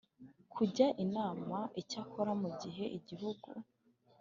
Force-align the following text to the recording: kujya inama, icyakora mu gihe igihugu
kujya 0.53 0.87
inama, 1.05 1.59
icyakora 1.81 2.31
mu 2.41 2.49
gihe 2.61 2.85
igihugu 2.97 3.49